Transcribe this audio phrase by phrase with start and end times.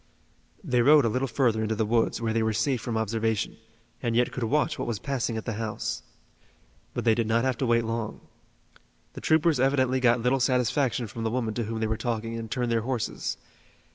[0.63, 3.57] They rode a little further into the woods where they were safe from observation,
[4.01, 6.01] and yet could watch what was passing at the house.
[6.95, 8.21] But they did not have to wait long.
[9.13, 12.49] The troopers evidently got little satisfaction from the woman to whom they were talking and
[12.49, 13.37] turned their horses.